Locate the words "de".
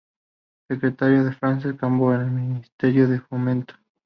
1.25-1.31, 3.07-3.19